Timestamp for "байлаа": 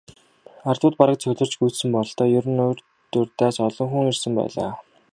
4.39-4.71